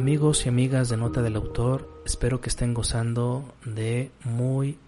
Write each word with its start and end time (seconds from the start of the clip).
Amigos 0.00 0.46
y 0.46 0.48
amigas 0.48 0.88
de 0.88 0.96
Nota 0.96 1.20
del 1.20 1.36
Autor, 1.36 1.86
espero 2.06 2.40
que 2.40 2.48
estén 2.48 2.72
gozando 2.72 3.52
de 3.66 4.10
muy 4.24 4.78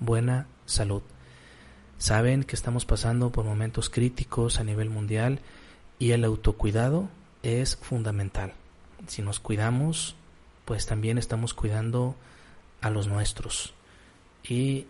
buena 0.00 0.48
salud. 0.64 1.02
Saben 1.98 2.42
que 2.42 2.56
estamos 2.56 2.84
pasando 2.84 3.30
por 3.30 3.44
momentos 3.44 3.88
críticos 3.90 4.58
a 4.58 4.64
nivel 4.64 4.90
mundial 4.90 5.38
y 6.00 6.10
el 6.10 6.24
autocuidado 6.24 7.08
es 7.44 7.76
fundamental. 7.76 8.54
Si 9.06 9.22
nos 9.22 9.38
cuidamos, 9.38 10.16
pues 10.64 10.84
también 10.84 11.16
estamos 11.16 11.54
cuidando 11.54 12.16
a 12.80 12.90
los 12.90 13.06
nuestros. 13.06 13.72
Y 14.42 14.88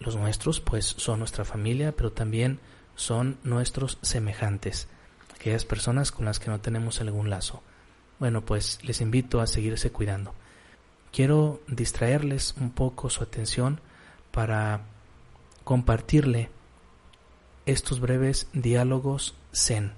los 0.00 0.16
nuestros, 0.16 0.58
pues 0.58 0.84
son 0.84 1.20
nuestra 1.20 1.44
familia, 1.44 1.92
pero 1.92 2.10
también 2.10 2.58
son 2.96 3.38
nuestros 3.44 3.98
semejantes, 4.02 4.88
aquellas 5.32 5.64
personas 5.64 6.10
con 6.10 6.24
las 6.24 6.40
que 6.40 6.50
no 6.50 6.58
tenemos 6.58 7.00
algún 7.00 7.30
lazo 7.30 7.62
bueno, 8.22 8.42
pues 8.42 8.78
les 8.84 9.00
invito 9.00 9.40
a 9.40 9.48
seguirse 9.48 9.90
cuidando. 9.90 10.32
Quiero 11.10 11.60
distraerles 11.66 12.54
un 12.56 12.70
poco 12.70 13.10
su 13.10 13.20
atención 13.24 13.80
para 14.30 14.82
compartirle 15.64 16.48
estos 17.66 17.98
breves 17.98 18.46
diálogos 18.52 19.34
zen. 19.52 19.94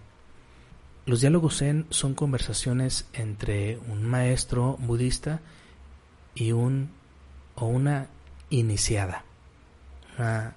Los 1.04 1.20
diálogos 1.20 1.58
zen 1.58 1.84
son 1.90 2.14
conversaciones 2.14 3.06
entre 3.12 3.76
un 3.90 4.02
maestro 4.04 4.78
budista 4.80 5.42
y 6.34 6.52
un 6.52 6.92
o 7.56 7.66
una 7.66 8.08
iniciada, 8.48 9.26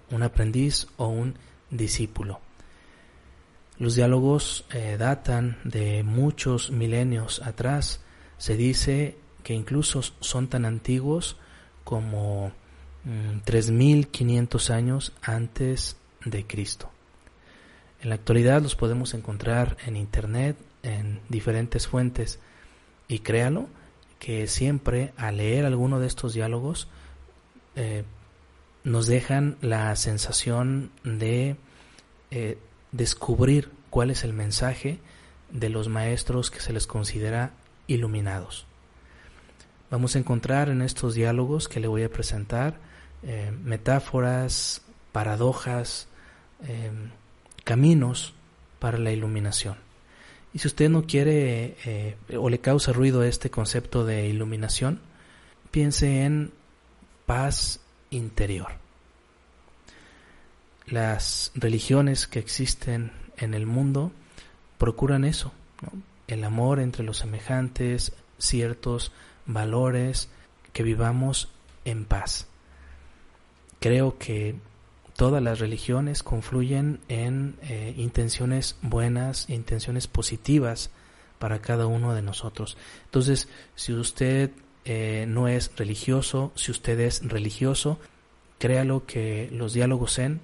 un 0.10 0.24
aprendiz 0.24 0.88
o 0.96 1.08
un 1.08 1.36
discípulo. 1.70 2.40
Los 3.80 3.96
diálogos 3.96 4.66
eh, 4.72 4.98
datan 4.98 5.58
de 5.64 6.04
muchos 6.04 6.72
milenios 6.72 7.42
atrás. 7.44 8.02
Se 8.38 8.58
dice 8.58 9.18
que 9.44 9.54
incluso 9.54 10.02
son 10.02 10.48
tan 10.48 10.66
antiguos 10.66 11.38
como 11.84 12.52
3.500 13.06 14.70
mm, 14.70 14.74
años 14.74 15.14
antes 15.22 15.96
de 16.26 16.46
Cristo. 16.46 16.90
En 18.02 18.10
la 18.10 18.16
actualidad 18.16 18.62
los 18.62 18.76
podemos 18.76 19.14
encontrar 19.14 19.78
en 19.86 19.96
Internet, 19.96 20.58
en 20.84 21.22
diferentes 21.30 21.88
fuentes, 21.88 22.40
y 23.08 23.20
créalo 23.20 23.68
que 24.20 24.48
siempre 24.48 25.14
al 25.18 25.38
leer 25.38 25.66
alguno 25.66 26.00
de 26.00 26.08
estos 26.08 26.34
diálogos 26.34 26.88
eh, 27.76 28.04
nos 28.84 29.08
dejan 29.08 29.58
la 29.62 29.96
sensación 29.96 30.92
de 31.04 31.56
eh, 32.32 32.58
descubrir 32.92 33.70
cuál 33.98 34.12
es 34.12 34.24
el 34.24 34.32
mensaje 34.32 35.00
de 35.52 35.70
los 35.70 35.90
maestros 35.90 36.52
que 36.52 36.60
se 36.60 36.72
les 36.72 36.86
considera 36.86 37.54
iluminados. 37.88 38.68
Vamos 39.90 40.16
a 40.16 40.20
encontrar 40.20 40.70
en 40.70 40.84
estos 40.84 41.16
diálogos 41.16 41.68
que 41.68 41.80
le 41.80 41.88
voy 41.88 42.04
a 42.04 42.12
presentar 42.12 42.78
eh, 43.24 43.52
metáforas, 43.64 44.84
paradojas, 45.12 46.10
eh, 46.68 46.92
caminos 47.64 48.36
para 48.78 49.00
la 49.00 49.12
iluminación. 49.12 49.78
Y 50.54 50.60
si 50.60 50.68
usted 50.68 50.92
no 50.92 51.08
quiere 51.08 51.76
eh, 51.84 52.18
o 52.38 52.52
le 52.52 52.60
causa 52.60 52.94
ruido 52.94 53.24
este 53.24 53.50
concepto 53.50 54.06
de 54.06 54.28
iluminación, 54.28 55.02
piense 55.72 56.22
en 56.22 56.52
paz 57.26 57.80
interior 58.12 58.74
las 60.86 61.52
religiones 61.56 62.28
que 62.28 62.38
existen 62.38 63.26
en 63.38 63.54
el 63.54 63.66
mundo 63.66 64.12
procuran 64.78 65.24
eso, 65.24 65.52
el 66.28 66.44
amor 66.44 66.80
entre 66.80 67.04
los 67.04 67.18
semejantes, 67.18 68.14
ciertos 68.38 69.12
valores, 69.46 70.30
que 70.74 70.84
vivamos 70.84 71.50
en 71.86 72.06
paz. 72.06 72.48
Creo 73.80 74.18
que 74.18 74.56
todas 75.16 75.42
las 75.42 75.60
religiones 75.60 76.22
confluyen 76.22 77.00
en 77.08 77.56
eh, 77.64 77.94
intenciones 77.98 78.78
buenas, 78.82 79.50
intenciones 79.50 80.08
positivas 80.08 80.92
para 81.40 81.60
cada 81.60 81.88
uno 81.88 82.14
de 82.14 82.22
nosotros. 82.22 82.78
Entonces, 83.06 83.48
si 83.76 83.94
usted 83.94 84.52
eh, 84.86 85.26
no 85.28 85.48
es 85.48 85.72
religioso, 85.76 86.52
si 86.56 86.72
usted 86.72 87.00
es 87.00 87.28
religioso, 87.28 88.00
créalo 88.60 89.06
que 89.06 89.50
los 89.52 89.74
diálogos 89.74 90.20
en 90.20 90.42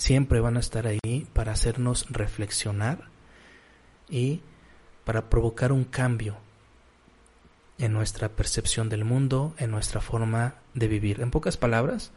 siempre 0.00 0.40
van 0.40 0.56
a 0.56 0.60
estar 0.60 0.86
ahí 0.86 1.26
para 1.34 1.52
hacernos 1.52 2.06
reflexionar 2.08 3.04
y 4.08 4.40
para 5.04 5.28
provocar 5.28 5.72
un 5.72 5.84
cambio 5.84 6.38
en 7.78 7.92
nuestra 7.92 8.30
percepción 8.30 8.88
del 8.88 9.04
mundo, 9.04 9.54
en 9.58 9.70
nuestra 9.70 10.00
forma 10.00 10.54
de 10.72 10.88
vivir. 10.88 11.20
En 11.20 11.30
pocas 11.30 11.58
palabras, 11.58 12.12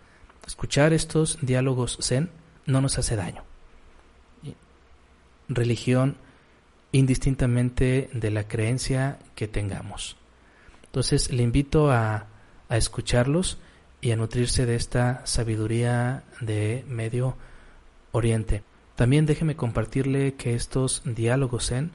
escuchar 0.48 0.94
estos 0.94 1.38
diálogos 1.42 1.98
zen 2.02 2.30
no 2.66 2.80
nos 2.80 2.98
hace 2.98 3.18
daño. 3.18 3.44
Religión 5.50 6.16
indistintamente 6.94 8.10
de 8.14 8.32
la 8.32 8.48
creencia 8.48 9.20
que 9.36 9.50
tengamos. 9.50 10.16
Entonces 10.86 11.32
le 11.32 11.44
invito 11.44 11.92
a, 11.92 12.28
a 12.70 12.78
escucharlos 12.78 13.58
y 14.00 14.12
a 14.12 14.16
nutrirse 14.16 14.66
de 14.66 14.76
esta 14.76 15.26
sabiduría 15.26 16.24
de 16.40 16.86
medio 16.88 17.36
Oriente. 18.14 18.64
También 18.96 19.26
déjeme 19.26 19.56
compartirle 19.56 20.36
que 20.36 20.54
estos 20.54 21.02
diálogos 21.04 21.68
Zen 21.68 21.92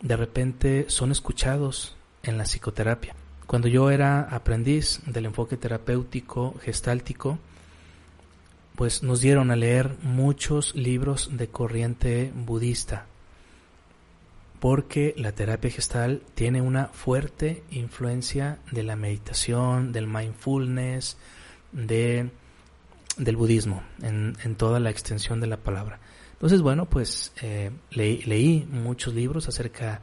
de 0.00 0.16
repente 0.16 0.86
son 0.88 1.10
escuchados 1.10 1.96
en 2.22 2.38
la 2.38 2.44
psicoterapia. 2.44 3.14
Cuando 3.46 3.66
yo 3.66 3.90
era 3.90 4.20
aprendiz 4.22 5.00
del 5.06 5.26
enfoque 5.26 5.56
terapéutico 5.56 6.54
gestáltico, 6.62 7.38
pues 8.76 9.02
nos 9.02 9.20
dieron 9.20 9.50
a 9.50 9.56
leer 9.56 9.96
muchos 10.02 10.74
libros 10.76 11.30
de 11.32 11.48
corriente 11.48 12.32
budista, 12.34 13.06
porque 14.60 15.14
la 15.16 15.32
terapia 15.32 15.70
gestal 15.70 16.22
tiene 16.34 16.62
una 16.62 16.86
fuerte 16.88 17.64
influencia 17.70 18.58
de 18.70 18.84
la 18.84 18.94
meditación, 18.94 19.92
del 19.92 20.06
mindfulness, 20.06 21.16
de 21.72 22.30
del 23.16 23.36
budismo 23.36 23.82
en, 24.02 24.36
en, 24.44 24.56
toda 24.56 24.80
la 24.80 24.90
extensión 24.90 25.40
de 25.40 25.46
la 25.46 25.56
palabra. 25.56 26.00
Entonces, 26.32 26.60
bueno, 26.60 26.86
pues 26.86 27.32
eh, 27.40 27.70
leí 27.90 28.66
muchos 28.70 29.14
libros 29.14 29.48
acerca 29.48 30.02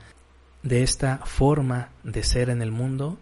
de 0.63 0.81
esta 0.81 1.19
forma 1.25 1.89
de 2.03 2.23
ser 2.23 2.49
en 2.49 2.61
el 2.61 2.71
mundo 2.71 3.17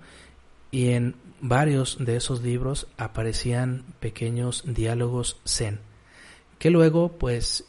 y 0.70 0.92
en 0.92 1.16
varios 1.42 1.98
de 2.00 2.16
esos 2.16 2.42
libros 2.42 2.88
aparecían 2.98 3.84
pequeños 4.00 4.64
diálogos 4.66 5.42
zen 5.46 5.80
que 6.62 6.70
luego 6.70 7.14
pues 7.14 7.66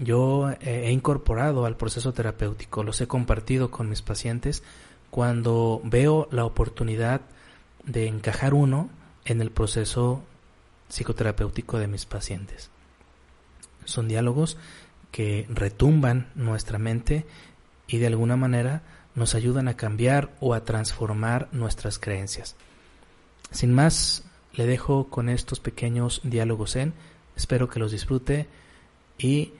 yo 0.00 0.50
he 0.60 0.90
incorporado 0.90 1.64
al 1.64 1.76
proceso 1.76 2.12
terapéutico, 2.12 2.82
los 2.82 3.00
he 3.00 3.06
compartido 3.06 3.70
con 3.70 3.88
mis 3.88 4.02
pacientes 4.02 4.64
cuando 5.10 5.80
veo 5.84 6.26
la 6.32 6.44
oportunidad 6.44 7.20
de 7.84 8.08
encajar 8.08 8.52
uno 8.52 8.90
en 9.24 9.40
el 9.40 9.52
proceso 9.52 10.24
psicoterapéutico 10.88 11.78
de 11.78 11.86
mis 11.88 12.06
pacientes. 12.06 12.70
Son 13.84 14.08
diálogos 14.08 14.56
que 15.10 15.46
retumban 15.48 16.30
nuestra 16.34 16.78
mente 16.78 17.26
y 17.86 17.98
de 17.98 18.08
alguna 18.08 18.36
manera 18.36 18.82
nos 19.14 19.34
ayudan 19.34 19.68
a 19.68 19.76
cambiar 19.76 20.34
o 20.40 20.54
a 20.54 20.64
transformar 20.64 21.48
nuestras 21.52 21.98
creencias. 21.98 22.56
Sin 23.50 23.72
más, 23.74 24.24
le 24.52 24.66
dejo 24.66 25.08
con 25.08 25.28
estos 25.28 25.60
pequeños 25.60 26.20
diálogos 26.24 26.76
en, 26.76 26.94
espero 27.36 27.68
que 27.68 27.78
los 27.78 27.92
disfrute 27.92 28.46
y 29.18 29.52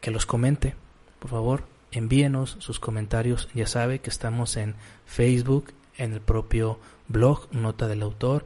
que 0.00 0.10
los 0.10 0.26
comente. 0.26 0.74
Por 1.18 1.30
favor, 1.30 1.64
envíenos 1.90 2.56
sus 2.60 2.80
comentarios. 2.80 3.48
Ya 3.54 3.66
sabe 3.66 4.00
que 4.00 4.10
estamos 4.10 4.56
en 4.56 4.74
Facebook, 5.06 5.72
en 5.96 6.12
el 6.12 6.20
propio 6.20 6.78
blog 7.08 7.52
Nota 7.52 7.88
del 7.88 8.02
Autor, 8.02 8.44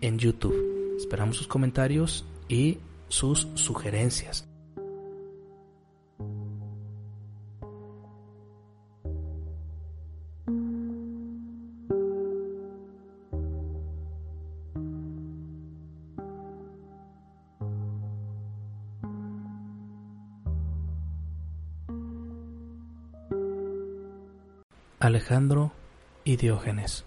en 0.00 0.18
YouTube. 0.18 0.96
Esperamos 0.96 1.36
sus 1.36 1.48
comentarios 1.48 2.24
y 2.48 2.78
sus 3.08 3.48
sugerencias. 3.54 4.48
Alejandro 25.04 25.70
y 26.24 26.36
Diógenes. 26.36 27.04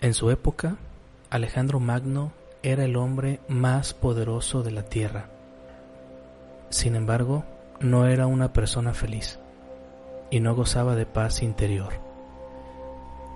En 0.00 0.14
su 0.14 0.30
época, 0.30 0.78
Alejandro 1.30 1.80
Magno 1.80 2.32
era 2.62 2.84
el 2.84 2.96
hombre 2.96 3.40
más 3.48 3.94
poderoso 3.94 4.62
de 4.62 4.72
la 4.72 4.82
tierra. 4.82 5.30
Sin 6.68 6.96
embargo, 6.96 7.44
no 7.80 8.06
era 8.06 8.26
una 8.26 8.52
persona 8.52 8.92
feliz 8.92 9.38
y 10.30 10.40
no 10.40 10.54
gozaba 10.54 10.94
de 10.96 11.06
paz 11.06 11.42
interior. 11.42 11.94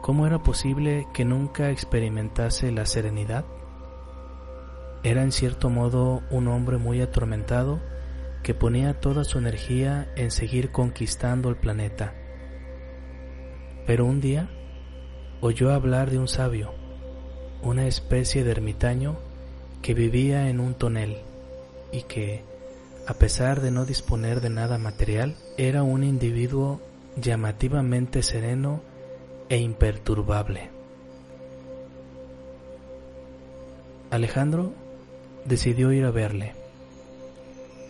¿Cómo 0.03 0.27
era 0.27 0.43
posible 0.43 1.07
que 1.15 1.25
nunca 1.25 1.71
experimentase 1.71 2.71
la 2.73 2.85
serenidad? 2.85 3.45
Era 5.03 5.23
en 5.23 5.33
cierto 5.33 5.71
modo 5.71 6.23
un 6.31 6.49
hombre 6.49 6.77
muy 6.77 7.01
atormentado 7.01 7.81
que 8.43 8.55
ponía 8.55 9.01
toda 9.01 9.25
su 9.25 9.39
energía 9.39 10.13
en 10.17 10.31
seguir 10.31 10.71
conquistando 10.71 11.49
el 11.49 11.57
planeta 11.57 12.13
pero 13.87 14.07
un 14.07 14.21
día 14.21 14.49
oyó 15.41 15.73
hablar 15.73 16.11
de 16.11 16.19
un 16.19 16.29
sabio, 16.29 16.73
una 17.63 17.87
especie 17.87 18.45
de 18.45 18.51
ermitaño 18.51 19.17
que 19.83 19.95
vivía 19.95 20.49
en 20.49 20.61
un 20.61 20.75
tonel 20.75 21.19
y 21.93 22.03
que, 22.03 22.43
a 23.07 23.15
pesar 23.15 23.61
de 23.61 23.71
no 23.71 23.85
disponer 23.85 24.41
de 24.41 24.51
nada 24.51 24.79
material, 24.79 25.37
era 25.57 25.83
un 25.83 26.05
individuo 26.05 26.81
llamativamente 27.17 28.23
sereno 28.23 28.81
e 29.49 29.59
imperturbable. 29.59 30.71
Alejandro 34.11 34.73
decidió 35.45 35.93
ir 35.93 36.05
a 36.05 36.11
verle. 36.11 36.55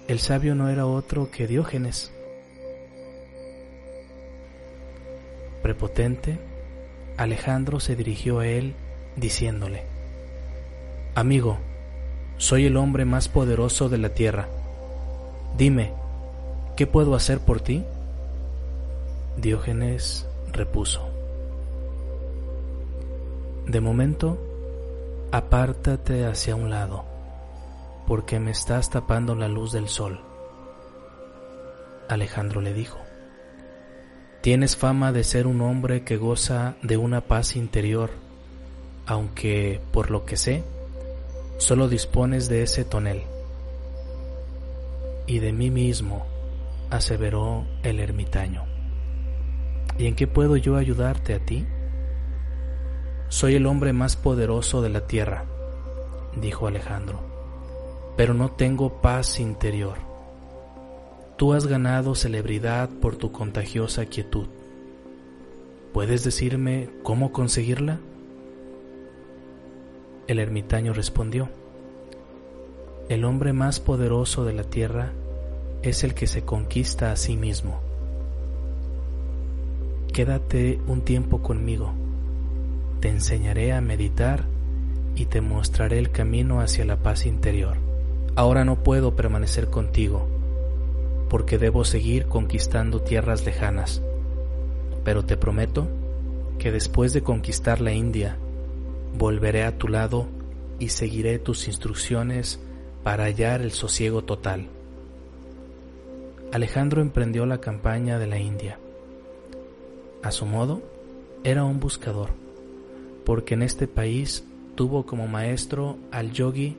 El 0.09 0.19
sabio 0.19 0.55
no 0.55 0.69
era 0.69 0.87
otro 0.87 1.31
que 1.31 1.47
Diógenes, 1.47 2.13
prepotente, 5.63 6.39
Alejandro 7.17 7.81
se 7.81 7.97
dirigió 7.97 8.41
a 8.41 8.47
él 8.47 8.75
diciéndole, 9.17 9.85
Amigo, 11.15 11.59
soy 12.37 12.67
el 12.67 12.77
hombre 12.77 13.05
más 13.05 13.29
poderoso 13.29 13.89
de 13.89 13.99
la 13.99 14.11
tierra. 14.11 14.49
Dime, 15.57 15.93
¿qué 16.77 16.87
puedo 16.87 17.15
hacer 17.15 17.39
por 17.41 17.61
ti? 17.61 17.85
Diógenes 19.37 20.27
repuso, 20.53 21.09
De 23.67 23.81
momento, 23.81 24.39
apártate 25.33 26.27
hacia 26.27 26.55
un 26.55 26.71
lado, 26.71 27.05
porque 28.07 28.39
me 28.39 28.51
estás 28.51 28.91
tapando 28.91 29.35
la 29.35 29.49
luz 29.49 29.73
del 29.73 29.89
sol. 29.89 30.21
Alejandro 32.09 32.61
le 32.61 32.75
dijo, 32.75 32.99
Tienes 34.43 34.77
fama 34.77 35.11
de 35.13 35.25
ser 35.25 35.47
un 35.47 35.63
hombre 35.63 36.05
que 36.05 36.19
goza 36.19 36.75
de 36.83 36.97
una 36.97 37.23
paz 37.23 37.57
interior, 37.57 38.11
aunque, 39.07 39.81
por 39.93 40.11
lo 40.11 40.25
que 40.25 40.37
sé, 40.37 40.65
solo 41.59 41.89
dispones 41.89 42.49
de 42.49 42.63
ese 42.63 42.85
tonel. 42.85 43.23
Y 45.27 45.39
de 45.39 45.53
mí 45.53 45.71
mismo, 45.71 46.27
aseveró 46.91 47.65
el 47.83 48.01
ermitaño. 48.01 48.65
¿Y 49.99 50.07
en 50.07 50.17
qué 50.17 50.27
puedo 50.27 50.57
yo 50.57 50.77
ayudarte 50.77 51.35
a 51.35 51.39
ti? 51.39 51.67
Soy 53.29 53.55
el 53.55 53.67
hombre 53.67 53.93
más 53.93 54.17
poderoso 54.17 54.83
de 54.83 54.91
la 54.91 55.07
tierra, 55.07 55.45
dijo 56.41 56.67
Alejandro, 56.67 57.21
pero 58.17 58.35
no 58.35 58.51
tengo 58.51 59.01
paz 59.01 59.41
interior. 59.41 59.99
Tú 61.37 61.53
has 61.53 61.67
ganado 61.67 62.15
celebridad 62.15 62.89
por 62.89 63.17
tu 63.17 63.33
contagiosa 63.33 64.07
quietud. 64.07 64.47
¿Puedes 65.93 66.23
decirme 66.23 66.91
cómo 67.03 67.33
conseguirla? 67.33 67.99
El 70.27 70.39
ermitaño 70.39 70.95
respondió, 70.95 71.51
El 73.11 73.25
hombre 73.25 73.53
más 73.53 73.79
poderoso 73.79 74.45
de 74.45 74.55
la 74.55 74.65
tierra 74.65 75.13
es 75.83 76.03
el 76.03 76.15
que 76.15 76.27
se 76.27 76.43
conquista 76.43 77.13
a 77.13 77.17
sí 77.17 77.37
mismo. 77.37 77.81
Quédate 80.15 80.81
un 80.87 81.03
tiempo 81.03 81.43
conmigo, 81.43 81.93
te 83.01 83.11
enseñaré 83.11 83.73
a 83.75 83.83
meditar 83.83 84.45
y 85.15 85.27
te 85.27 85.43
mostraré 85.43 85.99
el 85.99 86.11
camino 86.11 86.61
hacia 86.61 86.87
la 86.87 86.97
paz 86.97 87.27
interior. 87.27 87.77
Ahora 88.35 88.65
no 88.65 88.83
puedo 88.83 89.15
permanecer 89.15 89.69
contigo 89.69 90.27
porque 91.29 91.59
debo 91.59 91.85
seguir 91.85 92.27
conquistando 92.27 93.01
tierras 93.03 93.45
lejanas. 93.45 94.01
Pero 95.05 95.25
te 95.25 95.37
prometo 95.37 95.87
que 96.59 96.73
después 96.73 97.13
de 97.13 97.23
conquistar 97.23 97.81
la 97.81 97.93
India, 97.93 98.39
volveré 99.17 99.63
a 99.65 99.79
tu 99.79 99.89
lado 99.89 100.27
y 100.79 100.89
seguiré 100.89 101.39
tus 101.39 101.69
instrucciones 101.69 102.61
para 103.03 103.25
hallar 103.25 103.63
el 103.63 103.71
sosiego 103.71 104.25
total. 104.25 104.69
Alejandro 106.53 107.01
emprendió 107.01 107.47
la 107.47 107.59
campaña 107.59 108.19
de 108.19 108.27
la 108.27 108.39
India. 108.39 108.79
A 110.23 110.31
su 110.31 110.47
modo, 110.47 110.83
era 111.45 111.65
un 111.65 111.81
buscador, 111.81 112.31
porque 113.25 113.55
en 113.55 113.63
este 113.63 113.87
país 113.87 114.45
tuvo 114.75 115.05
como 115.05 115.29
maestro 115.29 115.99
al 116.11 116.33
yogi 116.33 116.77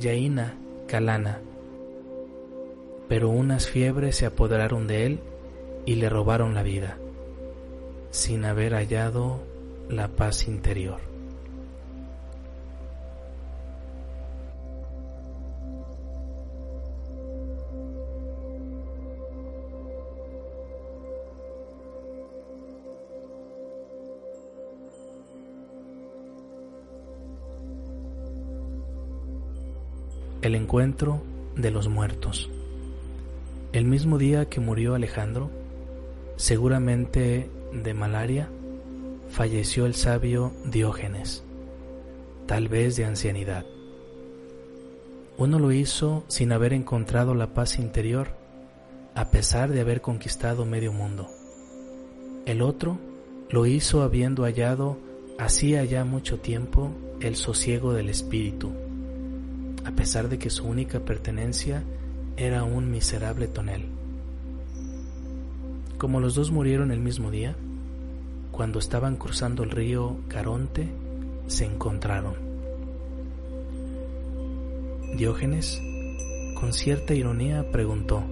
Jaina 0.00 0.56
Kalana, 0.88 1.40
pero 3.08 3.30
unas 3.30 3.68
fiebres 3.68 4.16
se 4.16 4.26
apoderaron 4.26 4.86
de 4.86 5.06
él 5.06 5.20
y 5.84 5.94
le 5.94 6.08
robaron 6.08 6.54
la 6.54 6.62
vida, 6.62 6.98
sin 8.10 8.44
haber 8.44 8.74
hallado 8.74 9.40
la 9.88 10.08
paz 10.08 10.48
interior. 10.48 11.15
El 30.46 30.54
encuentro 30.54 31.24
de 31.56 31.72
los 31.72 31.88
muertos. 31.88 32.48
El 33.72 33.84
mismo 33.84 34.16
día 34.16 34.48
que 34.48 34.60
murió 34.60 34.94
Alejandro, 34.94 35.50
seguramente 36.36 37.50
de 37.72 37.94
malaria, 37.94 38.48
falleció 39.28 39.86
el 39.86 39.96
sabio 39.96 40.52
Diógenes, 40.64 41.42
tal 42.46 42.68
vez 42.68 42.94
de 42.94 43.06
ancianidad. 43.06 43.66
Uno 45.36 45.58
lo 45.58 45.72
hizo 45.72 46.22
sin 46.28 46.52
haber 46.52 46.74
encontrado 46.74 47.34
la 47.34 47.52
paz 47.52 47.80
interior, 47.80 48.28
a 49.16 49.32
pesar 49.32 49.70
de 49.70 49.80
haber 49.80 50.00
conquistado 50.00 50.64
medio 50.64 50.92
mundo. 50.92 51.26
El 52.44 52.62
otro 52.62 52.98
lo 53.50 53.66
hizo 53.66 54.00
habiendo 54.02 54.44
hallado 54.44 54.96
hacía 55.40 55.84
ya 55.84 56.04
mucho 56.04 56.38
tiempo 56.38 56.92
el 57.20 57.34
sosiego 57.34 57.94
del 57.94 58.10
espíritu, 58.10 58.70
a 59.86 59.90
pesar 59.92 60.28
de 60.28 60.38
que 60.38 60.50
su 60.50 60.66
única 60.66 61.00
pertenencia 61.00 61.82
era 62.36 62.64
un 62.64 62.90
miserable 62.90 63.46
tonel. 63.46 63.86
Como 65.96 66.20
los 66.20 66.34
dos 66.34 66.50
murieron 66.50 66.90
el 66.90 67.00
mismo 67.00 67.30
día, 67.30 67.54
cuando 68.50 68.78
estaban 68.78 69.16
cruzando 69.16 69.62
el 69.62 69.70
río 69.70 70.18
Caronte, 70.28 70.88
se 71.46 71.64
encontraron. 71.64 72.34
Diógenes, 75.16 75.80
con 76.58 76.72
cierta 76.72 77.14
ironía, 77.14 77.70
preguntó, 77.70 78.24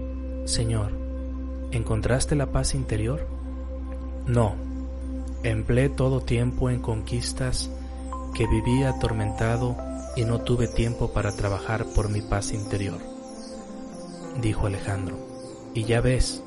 Señor, 0.45 0.93
¿encontraste 1.71 2.35
la 2.35 2.53
paz 2.53 2.75
interior? 2.75 3.27
No, 4.27 4.57
Empleé 5.45 5.91
todo 5.91 6.23
tiempo 6.23 6.71
en 6.71 6.81
conquistas 6.81 7.71
que 8.35 8.47
viví 8.47 8.83
atormentado 8.83 9.77
y 10.17 10.25
no 10.25 10.41
tuve 10.41 10.69
tiempo 10.69 11.13
para 11.13 11.33
trabajar 11.33 11.87
por 11.95 12.09
mi 12.09 12.23
paz 12.23 12.53
interior, 12.53 13.01
dijo 14.41 14.67
Alejandro. 14.67 15.19
Y 15.75 15.85
ya 15.85 16.01
ves, 16.01 16.43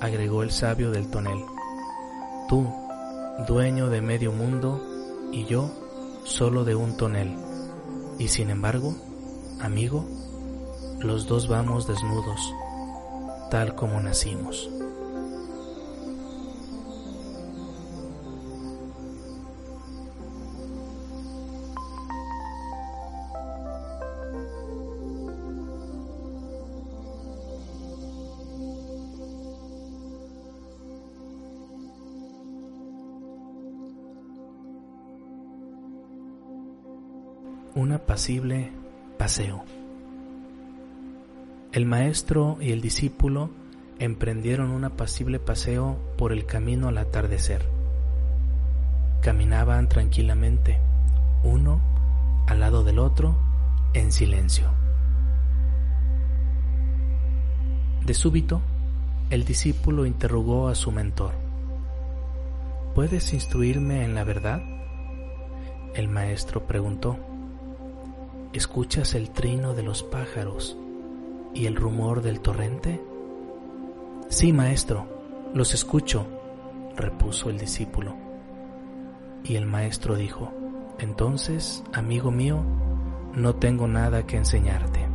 agregó 0.00 0.42
el 0.42 0.50
sabio 0.50 0.90
del 0.90 1.10
tonel, 1.10 1.42
tú, 2.48 2.66
dueño 3.46 3.88
de 3.88 4.02
medio 4.02 4.32
mundo, 4.32 4.82
y 5.32 5.44
yo, 5.46 5.70
solo 6.24 6.64
de 6.64 6.74
un 6.74 6.96
tonel. 6.96 7.36
Y 8.18 8.28
sin 8.28 8.50
embargo, 8.50 8.94
amigo, 9.60 10.04
los 11.00 11.26
dos 11.26 11.48
vamos 11.48 11.86
desnudos, 11.86 12.52
tal 13.50 13.74
como 13.74 14.00
nacimos. 14.00 14.70
Un 37.74 37.92
apacible 37.92 38.70
paseo. 39.18 39.64
El 41.72 41.84
maestro 41.86 42.56
y 42.60 42.72
el 42.72 42.80
discípulo 42.80 43.50
emprendieron 43.98 44.70
un 44.70 44.84
apacible 44.84 45.38
paseo 45.38 45.98
por 46.16 46.32
el 46.32 46.46
camino 46.46 46.88
al 46.88 46.98
atardecer. 46.98 47.68
Caminaban 49.20 49.88
tranquilamente, 49.88 50.78
uno 51.42 51.80
al 52.46 52.60
lado 52.60 52.84
del 52.84 52.98
otro, 52.98 53.36
en 53.92 54.12
silencio. 54.12 54.70
De 58.06 58.14
súbito, 58.14 58.62
el 59.28 59.44
discípulo 59.44 60.06
interrogó 60.06 60.68
a 60.68 60.74
su 60.74 60.90
mentor. 60.90 61.32
¿Puedes 62.94 63.34
instruirme 63.34 64.04
en 64.04 64.14
la 64.14 64.24
verdad? 64.24 64.62
El 65.94 66.08
maestro 66.08 66.66
preguntó. 66.66 67.18
¿Escuchas 68.58 69.14
el 69.14 69.30
trino 69.30 69.72
de 69.72 69.84
los 69.84 70.02
pájaros 70.02 70.76
y 71.54 71.66
el 71.66 71.76
rumor 71.76 72.22
del 72.22 72.40
torrente? 72.40 73.00
Sí, 74.30 74.52
maestro, 74.52 75.06
los 75.54 75.74
escucho, 75.74 76.26
repuso 76.96 77.50
el 77.50 77.58
discípulo. 77.58 78.16
Y 79.44 79.54
el 79.54 79.64
maestro 79.64 80.16
dijo, 80.16 80.52
entonces, 80.98 81.84
amigo 81.92 82.32
mío, 82.32 82.64
no 83.32 83.54
tengo 83.54 83.86
nada 83.86 84.26
que 84.26 84.38
enseñarte. 84.38 85.06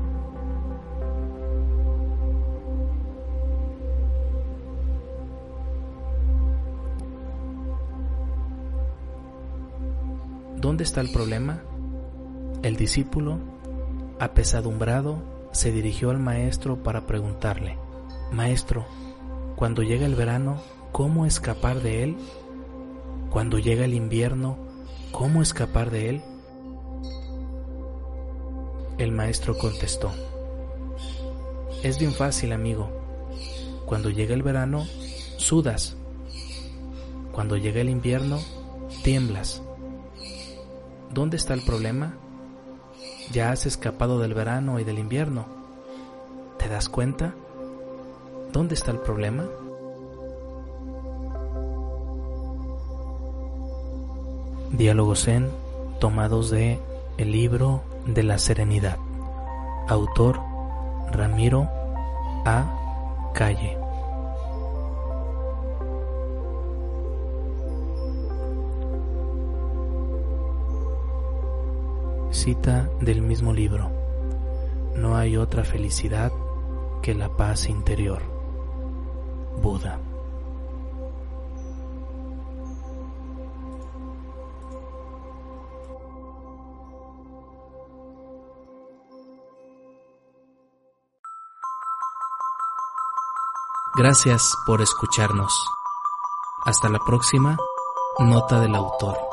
¿Dónde 10.62 10.86
está 10.86 11.02
el 11.02 11.12
problema? 11.12 11.62
El 12.64 12.78
discípulo, 12.78 13.40
apesadumbrado, 14.22 15.50
se 15.52 15.74
dirigió 15.74 16.12
al 16.12 16.20
maestro 16.20 16.82
para 16.82 17.06
preguntarle, 17.06 17.78
Maestro, 18.32 18.86
cuando 19.58 19.84
llega 19.84 20.06
el 20.06 20.16
verano, 20.16 20.62
¿cómo 20.94 21.26
escapar 21.26 21.82
de 21.82 22.04
él? 22.04 22.18
Cuando 23.30 23.60
llega 23.60 23.84
el 23.84 23.94
invierno, 23.94 24.58
¿cómo 25.12 25.42
escapar 25.42 25.92
de 25.92 26.10
él? 26.10 26.24
El 28.98 29.12
maestro 29.12 29.58
contestó, 29.58 30.14
Es 31.84 32.00
bien 32.00 32.14
fácil, 32.14 32.54
amigo. 32.54 32.90
Cuando 33.86 34.10
llega 34.10 34.34
el 34.34 34.42
verano, 34.42 34.86
sudas. 35.36 35.98
Cuando 37.34 37.58
llega 37.58 37.82
el 37.82 37.90
invierno, 37.90 38.40
tiemblas. 39.04 39.62
¿Dónde 41.14 41.36
está 41.36 41.54
el 41.54 41.62
problema? 41.62 42.18
Ya 43.32 43.52
has 43.52 43.66
escapado 43.66 44.20
del 44.20 44.34
verano 44.34 44.80
y 44.80 44.84
del 44.84 45.00
invierno. 45.00 45.46
¿Te 46.58 46.68
das 46.68 46.90
cuenta? 46.90 47.34
¿Dónde 48.52 48.76
está 48.76 48.92
el 48.92 49.00
problema? 49.00 49.46
Diálogos 54.72 55.26
Zen 55.26 55.50
tomados 56.00 56.50
de 56.50 56.80
El 57.18 57.32
libro 57.32 57.84
de 58.06 58.24
la 58.24 58.38
serenidad. 58.38 58.98
Autor 59.88 60.40
Ramiro 61.12 61.70
A. 62.46 63.32
Calle. 63.34 63.83
Cita 72.34 72.90
del 73.00 73.22
mismo 73.22 73.54
libro. 73.54 73.92
No 74.96 75.16
hay 75.16 75.38
otra 75.38 75.64
felicidad 75.64 76.32
que 77.04 77.14
la 77.14 77.30
paz 77.30 77.70
interior. 77.70 78.22
Buda. 79.62 80.00
Gracias 93.96 94.56
por 94.66 94.82
escucharnos. 94.82 95.54
Hasta 96.66 96.90
la 96.90 96.98
próxima. 97.06 97.56
Nota 98.18 98.60
del 98.60 98.74
autor. 98.74 99.33